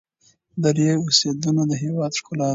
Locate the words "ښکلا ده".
2.19-2.49